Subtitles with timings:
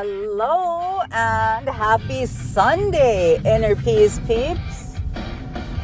[0.00, 4.94] Hello and happy Sunday, Inner Peace peeps.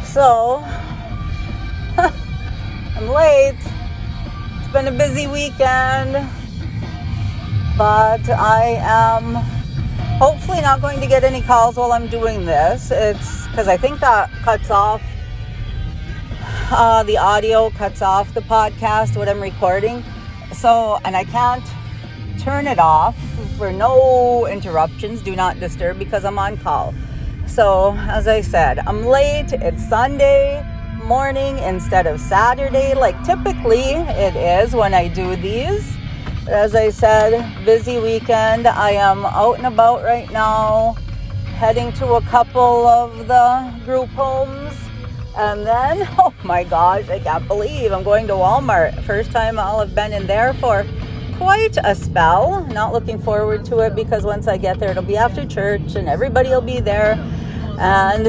[0.05, 0.63] So,
[1.99, 3.59] I'm late.
[3.59, 6.13] It's been a busy weekend,
[7.77, 9.35] but I am
[10.21, 12.93] hopefully not going to get any calls while I'm doing this.
[12.93, 15.03] It's because I think that cuts off
[16.71, 20.05] uh, the audio, cuts off the podcast, what I'm recording.
[20.53, 21.65] So, and I can't
[22.45, 23.17] turn it off
[23.57, 26.93] for no interruptions, do not disturb because I'm on call.
[27.47, 29.55] So, as I said, I'm late.
[29.55, 30.63] It's Sunday
[31.05, 33.93] morning instead of Saturday, like typically
[34.27, 35.97] it is when I do these.
[36.47, 38.67] As I said, busy weekend.
[38.67, 40.97] I am out and about right now,
[41.57, 44.77] heading to a couple of the group homes.
[45.35, 49.03] And then, oh my gosh, I can't believe I'm going to Walmart.
[49.05, 50.85] First time I'll have been in there for
[51.37, 52.65] quite a spell.
[52.67, 56.09] Not looking forward to it because once I get there, it'll be after church and
[56.09, 57.15] everybody will be there.
[57.79, 58.29] And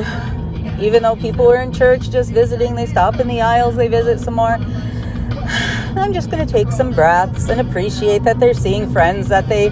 [0.82, 4.20] even though people were in church just visiting, they stop in the aisles, they visit
[4.20, 4.58] some more.
[5.98, 9.70] I'm just going to take some breaths and appreciate that they're seeing friends that they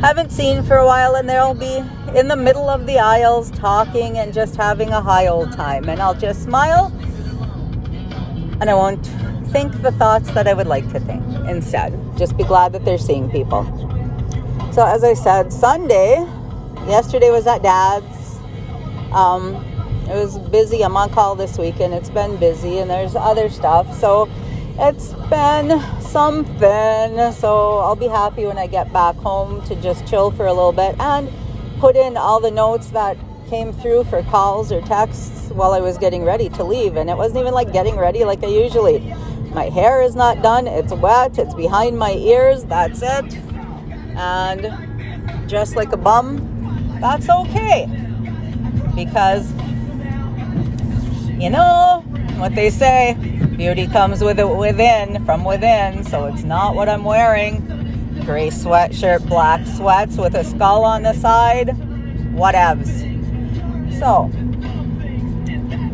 [0.00, 1.82] haven't seen for a while and they'll be
[2.14, 5.88] in the middle of the aisles talking and just having a high old time.
[5.88, 6.92] And I'll just smile
[8.60, 9.04] and I won't
[9.54, 11.96] think the thoughts that I would like to think instead.
[12.18, 13.62] Just be glad that they're seeing people.
[14.72, 16.16] So, as I said, Sunday,
[16.88, 18.36] yesterday was at dad's.
[19.12, 19.54] Um,
[20.10, 20.82] it was busy.
[20.82, 21.94] I'm on call this weekend.
[21.94, 23.96] It's been busy, and there's other stuff.
[23.96, 24.28] So,
[24.76, 27.30] it's been something.
[27.30, 30.72] So, I'll be happy when I get back home to just chill for a little
[30.72, 31.30] bit and
[31.78, 33.16] put in all the notes that
[33.48, 36.96] came through for calls or texts while I was getting ready to leave.
[36.96, 39.14] And it wasn't even like getting ready like I usually
[39.54, 43.36] my hair is not done, it's wet, it's behind my ears, that's it.
[44.16, 47.86] And just like a bum, that's okay.
[48.94, 49.52] Because,
[51.38, 52.04] you know
[52.36, 53.16] what they say
[53.56, 57.60] beauty comes with it within, from within, so it's not what I'm wearing.
[58.24, 61.68] Gray sweatshirt, black sweats with a skull on the side,
[62.34, 63.12] whatevs.
[63.98, 64.30] So,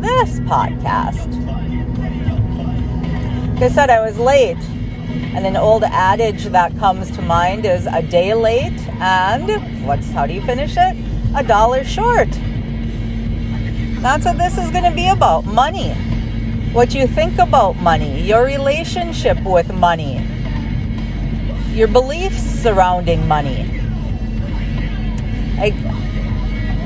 [0.01, 1.29] this podcast
[3.61, 4.57] I said, I was late.
[5.35, 10.25] And an old adage that comes to mind is a day late and what's how
[10.25, 10.97] do you finish it?
[11.35, 12.29] A dollar short.
[14.01, 15.93] That's what this is going to be about money.
[16.73, 20.25] What you think about money, your relationship with money,
[21.71, 23.65] your beliefs surrounding money.
[25.57, 25.75] Like,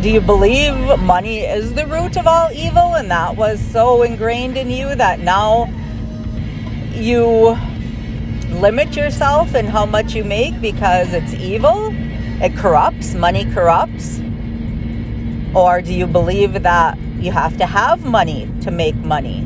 [0.01, 4.57] do you believe money is the root of all evil and that was so ingrained
[4.57, 5.69] in you that now
[6.95, 7.57] you
[8.49, 11.93] limit yourself in how much you make because it's evil?
[12.41, 14.19] It corrupts, money corrupts?
[15.53, 19.41] Or do you believe that you have to have money to make money?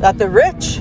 [0.00, 0.80] That the rich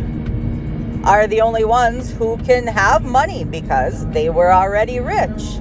[1.06, 5.58] are the only ones who can have money because they were already rich?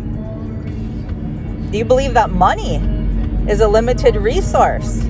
[1.71, 2.77] Do you believe that money
[3.49, 5.07] is a limited resource?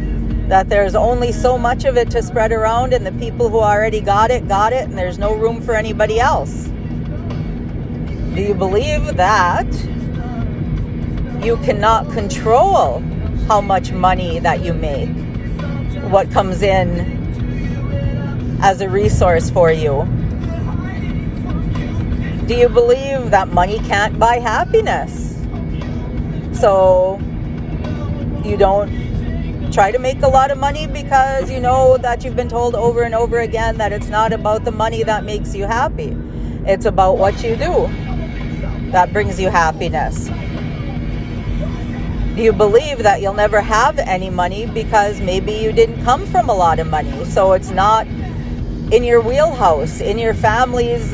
[0.48, 4.00] That there's only so much of it to spread around, and the people who already
[4.00, 6.68] got it got it, and there's no room for anybody else.
[8.34, 9.66] Do you believe that
[11.42, 13.00] you cannot control
[13.48, 15.08] how much money that you make,
[16.10, 17.14] what comes in
[18.62, 20.06] as a resource for you?
[22.46, 25.36] Do you believe that money can't buy happiness?
[26.52, 27.18] So
[28.44, 29.05] you don't
[29.76, 33.02] try to make a lot of money because you know that you've been told over
[33.02, 36.16] and over again that it's not about the money that makes you happy.
[36.64, 37.86] It's about what you do
[38.90, 40.30] that brings you happiness.
[42.38, 46.54] You believe that you'll never have any money because maybe you didn't come from a
[46.54, 47.26] lot of money?
[47.26, 51.12] So it's not in your wheelhouse, in your family's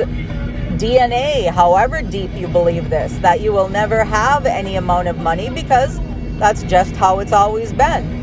[0.79, 5.50] DNA, however deep you believe this, that you will never have any amount of money
[5.50, 5.99] because
[6.38, 8.21] that's just how it's always been.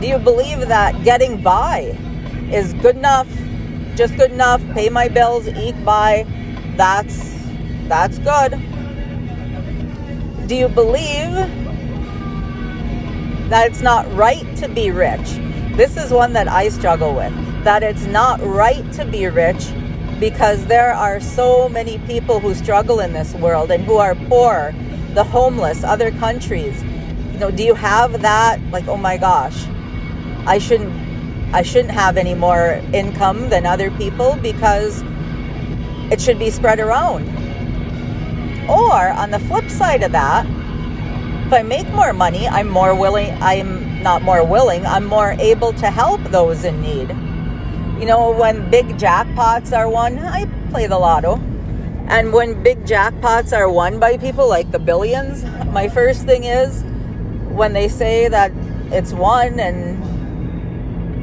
[0.00, 1.96] Do you believe that getting by
[2.52, 3.28] is good enough,
[3.96, 6.24] just good enough, pay my bills, eat by,
[6.76, 7.34] that's
[7.88, 8.52] that's good.
[10.46, 11.32] Do you believe
[13.50, 15.40] that it's not right to be rich?
[15.76, 17.32] This is one that I struggle with.
[17.64, 19.72] That it's not right to be rich
[20.20, 24.72] because there are so many people who struggle in this world and who are poor,
[25.14, 26.84] the homeless, other countries.
[27.32, 29.66] You know, do you have that like oh my gosh,
[30.48, 30.92] I shouldn't
[31.54, 35.02] I shouldn't have any more income than other people because
[36.10, 37.28] it should be spread around.
[38.68, 40.46] Or on the flip side of that,
[41.46, 45.72] if I make more money, I'm more willing, I'm not more willing, I'm more able
[45.74, 47.08] to help those in need.
[47.98, 51.36] You know, when big jackpots are won, I play the lotto.
[52.08, 56.82] And when big jackpots are won by people like the billions, my first thing is
[57.52, 58.52] when they say that
[58.92, 59.97] it's won and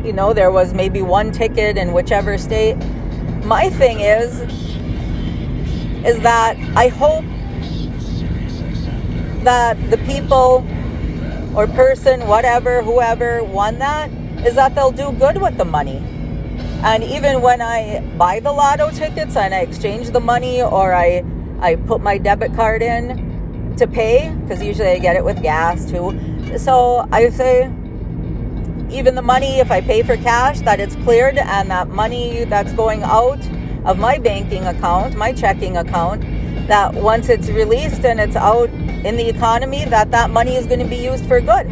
[0.05, 2.75] you know there was maybe one ticket in whichever state
[3.43, 4.41] my thing is
[6.05, 7.25] is that I hope
[9.43, 10.65] that the people
[11.55, 14.11] or person, whatever, whoever won that,
[14.45, 15.97] is that they'll do good with the money.
[16.83, 21.23] And even when I buy the lotto tickets and I exchange the money or I,
[21.59, 25.89] I put my debit card in to pay, because usually I get it with gas
[25.89, 26.57] too.
[26.57, 27.71] So I say,
[28.89, 32.71] even the money, if I pay for cash, that it's cleared and that money that's
[32.73, 33.39] going out
[33.85, 36.21] of my banking account, my checking account,
[36.67, 40.79] that once it's released and it's out in the economy, that that money is going
[40.79, 41.69] to be used for good.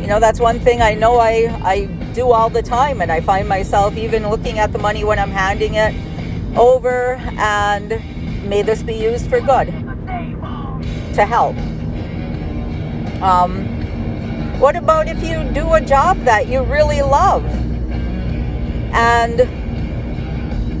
[0.00, 1.84] You know, that's one thing I know I, I
[2.14, 5.30] do all the time, and I find myself even looking at the money when I'm
[5.30, 5.94] handing it
[6.56, 7.88] over, and
[8.48, 9.68] may this be used for good
[11.14, 11.56] to help.
[13.22, 13.79] Um,
[14.60, 17.42] what about if you do a job that you really love
[18.92, 19.40] and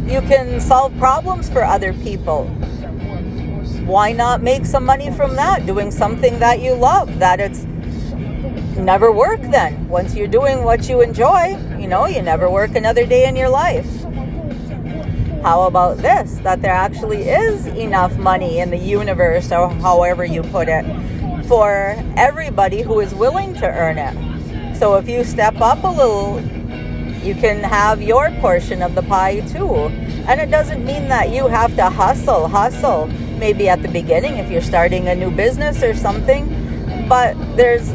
[0.06, 2.44] you can solve problems for other people?
[3.86, 7.64] Why not make some money from that, doing something that you love, that it's
[8.76, 9.88] never work then.
[9.88, 13.48] Once you're doing what you enjoy, you know, you never work another day in your
[13.48, 13.88] life.
[15.42, 16.34] How about this?
[16.42, 20.84] That there actually is enough money in the universe, or however you put it,
[21.50, 24.76] for everybody who is willing to earn it.
[24.76, 26.40] So if you step up a little,
[27.24, 29.74] you can have your portion of the pie too.
[30.28, 34.48] And it doesn't mean that you have to hustle, hustle, maybe at the beginning if
[34.48, 36.46] you're starting a new business or something.
[37.08, 37.94] But there's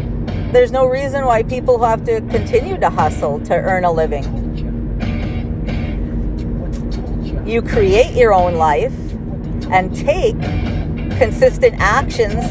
[0.51, 4.25] there's no reason why people have to continue to hustle to earn a living.
[7.47, 8.93] You create your own life
[9.71, 10.37] and take
[11.17, 12.43] consistent actions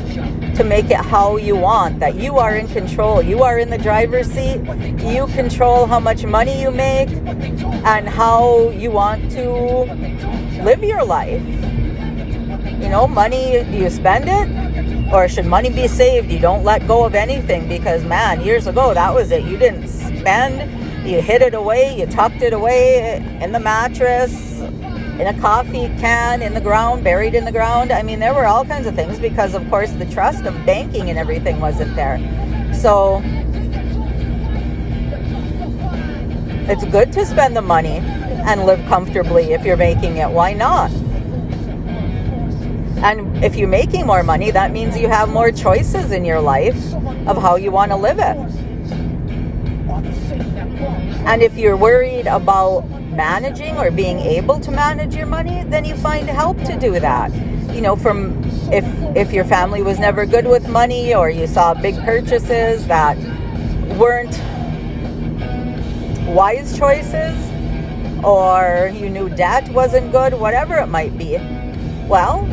[0.56, 3.22] to make it how you want, that you are in control.
[3.22, 4.60] You are in the driver's seat.
[5.00, 9.48] You control how much money you make and how you want to
[10.62, 11.42] live your life.
[12.82, 15.12] You know, money, do you spend it?
[15.12, 16.30] Or should money be saved?
[16.30, 19.44] You don't let go of anything because, man, years ago, that was it.
[19.44, 20.70] You didn't spend,
[21.06, 24.53] you hid it away, you tucked it away in the mattress,
[25.20, 27.92] in a coffee can, in the ground, buried in the ground.
[27.92, 31.08] I mean, there were all kinds of things because, of course, the trust of banking
[31.08, 32.18] and everything wasn't there.
[32.74, 33.22] So,
[36.66, 40.28] it's good to spend the money and live comfortably if you're making it.
[40.28, 40.90] Why not?
[43.04, 46.92] And if you're making more money, that means you have more choices in your life
[47.28, 48.36] of how you want to live it.
[51.26, 52.84] And if you're worried about
[53.14, 57.32] managing or being able to manage your money, then you find help to do that.
[57.74, 58.84] You know, from if
[59.16, 63.16] if your family was never good with money or you saw big purchases that
[63.98, 64.38] weren't
[66.34, 67.36] wise choices
[68.24, 71.36] or you knew debt wasn't good, whatever it might be.
[72.08, 72.44] Well,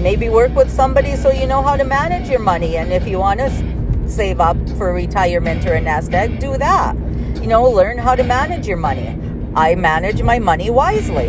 [0.00, 2.76] maybe work with somebody so you know how to manage your money.
[2.76, 6.96] And if you want to save up for retirement or a nest egg, do that.
[7.42, 9.16] You know, learn how to manage your money.
[9.54, 11.28] I manage my money wisely.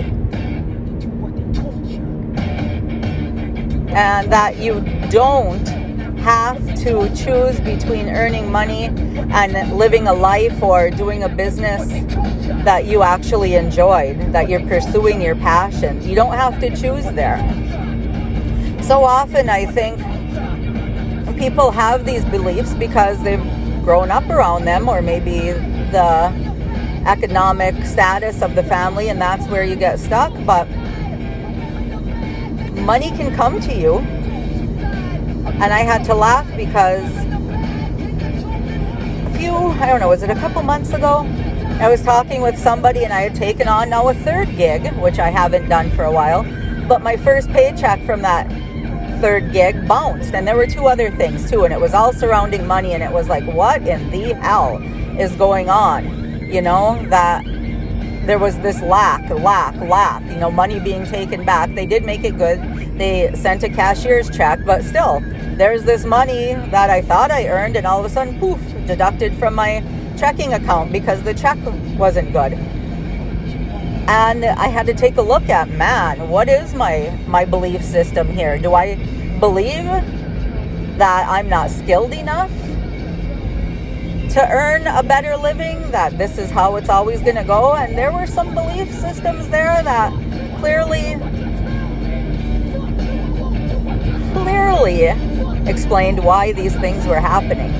[3.92, 5.68] And that you don't
[6.20, 8.86] have to choose between earning money
[9.32, 11.88] and living a life or doing a business
[12.64, 16.02] that you actually enjoyed, that you're pursuing your passion.
[16.08, 17.40] You don't have to choose there
[18.90, 20.00] so often I think
[21.38, 23.44] people have these beliefs because they've
[23.84, 25.52] grown up around them or maybe
[25.92, 26.34] the
[27.10, 30.66] economic status of the family and that's where you get stuck but
[32.86, 33.98] money can come to you
[35.63, 37.10] and I had to laugh because
[39.25, 41.25] a few I don't know was it a couple months ago
[41.82, 45.18] I was talking with somebody and I had taken on now a third gig which
[45.18, 46.44] I haven't done for a while
[46.88, 48.48] but my first paycheck from that
[49.20, 50.34] third gig bounced.
[50.34, 51.66] And there were two other things too.
[51.66, 52.94] And it was all surrounding money.
[52.94, 54.82] And it was like, what in the hell
[55.20, 56.19] is going on?
[56.50, 57.46] You know, that
[58.25, 61.74] there was this lack, lack, lack, you know, money being taken back.
[61.75, 62.60] They did make it good.
[62.98, 65.22] They sent a cashier's check, but still,
[65.58, 69.34] there's this money that I thought I earned, and all of a sudden, poof, deducted
[69.36, 69.84] from my
[70.18, 71.58] checking account because the check
[71.98, 72.53] wasn't good.
[74.10, 78.27] and I had to take a look at man, what is my my belief system
[78.27, 78.58] here?
[78.58, 78.96] Do I
[79.39, 79.86] believe
[80.98, 82.51] that I'm not skilled enough
[84.30, 87.74] to earn a better living, that this is how it's always going to go.
[87.74, 90.12] And there were some belief systems there that
[90.60, 91.16] clearly,
[94.34, 95.06] clearly
[95.68, 97.72] explained why these things were happening.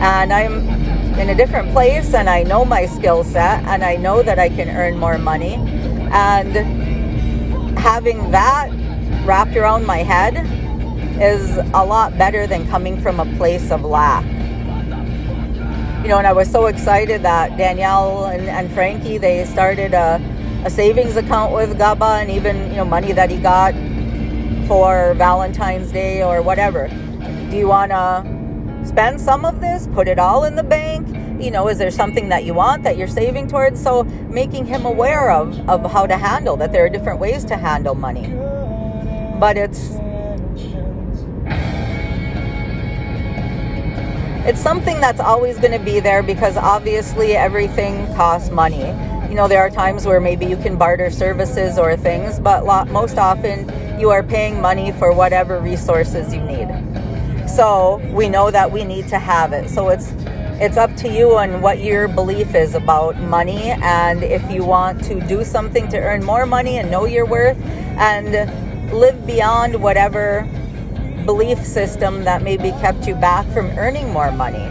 [0.00, 0.68] And I'm
[1.18, 4.48] in a different place and I know my skill set and I know that I
[4.48, 5.54] can earn more money.
[6.10, 6.56] And
[7.78, 8.70] having that
[9.26, 10.36] wrapped around my head
[11.20, 14.24] is a lot better than coming from a place of lack
[16.06, 20.20] you know, and I was so excited that Danielle and, and Frankie they started a,
[20.64, 23.74] a savings account with Gaba, and even you know money that he got
[24.68, 26.86] for Valentine's Day or whatever.
[27.50, 29.88] Do you want to spend some of this?
[29.94, 31.08] Put it all in the bank?
[31.42, 33.82] You know, is there something that you want that you're saving towards?
[33.82, 37.56] So making him aware of of how to handle that there are different ways to
[37.56, 38.28] handle money.
[39.40, 39.98] But it's
[44.46, 48.86] it's something that's always going to be there because obviously everything costs money.
[49.28, 52.88] You know, there are times where maybe you can barter services or things, but lot,
[52.88, 56.68] most often you are paying money for whatever resources you need.
[57.48, 59.68] So we know that we need to have it.
[59.68, 60.12] So it's
[60.58, 65.04] it's up to you and what your belief is about money and if you want
[65.04, 67.58] to do something to earn more money and know your worth
[67.98, 68.32] and
[68.90, 70.48] live beyond whatever
[71.26, 74.64] belief system that maybe kept you back from earning more money.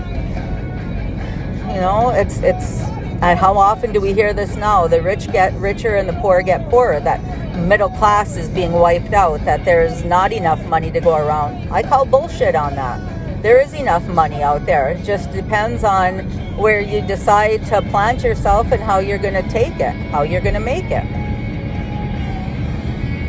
[1.73, 2.79] You know, it's it's
[3.21, 4.87] and how often do we hear this now?
[4.87, 6.99] The rich get richer and the poor get poorer.
[6.99, 7.21] That
[7.57, 9.43] middle class is being wiped out.
[9.45, 11.69] That there's not enough money to go around.
[11.71, 12.99] I call bullshit on that.
[13.41, 14.89] There is enough money out there.
[14.89, 16.19] It just depends on
[16.57, 20.41] where you decide to plant yourself and how you're going to take it, how you're
[20.41, 21.24] going to make it.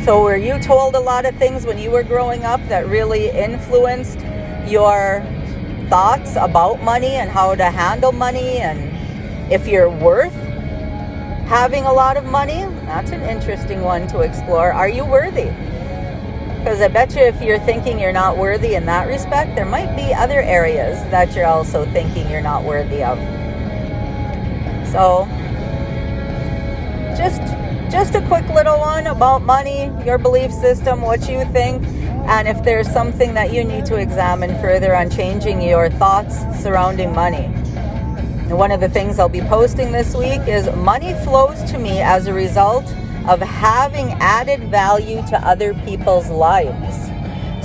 [0.07, 3.29] So, were you told a lot of things when you were growing up that really
[3.29, 4.19] influenced
[4.65, 5.21] your
[5.89, 10.33] thoughts about money and how to handle money and if you're worth
[11.49, 12.61] having a lot of money?
[12.85, 14.71] That's an interesting one to explore.
[14.71, 15.51] Are you worthy?
[16.59, 19.93] Because I bet you if you're thinking you're not worthy in that respect, there might
[19.97, 23.17] be other areas that you're also thinking you're not worthy of.
[24.87, 25.27] So,
[27.17, 27.56] just
[27.89, 31.85] just a quick little one about money, your belief system, what you think,
[32.27, 37.13] and if there's something that you need to examine further on changing your thoughts surrounding
[37.13, 37.47] money.
[38.53, 42.27] One of the things I'll be posting this week is money flows to me as
[42.27, 42.85] a result
[43.25, 47.07] of having added value to other people's lives.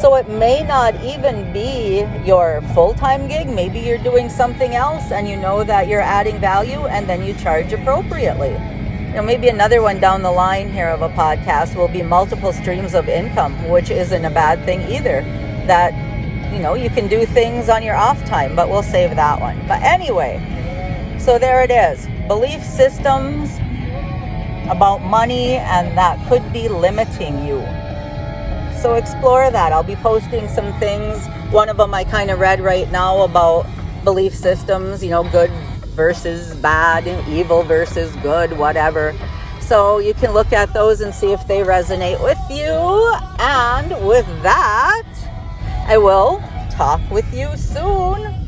[0.01, 3.49] So it may not even be your full time gig.
[3.49, 7.35] Maybe you're doing something else and you know that you're adding value and then you
[7.35, 8.57] charge appropriately
[9.13, 12.51] you know, maybe another one down the line here of a podcast will be multiple
[12.51, 15.21] streams of income, which isn't a bad thing either.
[15.67, 15.93] That,
[16.51, 19.63] you know, you can do things on your off time, but we'll save that one.
[19.69, 20.41] But anyway,
[21.19, 23.51] so there it is belief systems
[24.71, 27.61] about money, and that could be limiting you.
[28.81, 29.75] So explore that.
[29.75, 31.27] I'll be posting some things.
[31.53, 33.67] One of them I kind of read right now about
[34.05, 35.51] belief systems, you know, good
[35.93, 39.15] versus bad, evil versus good, whatever.
[39.61, 43.15] So you can look at those and see if they resonate with you.
[43.39, 45.07] And with that,
[45.87, 48.42] I will talk with you soon.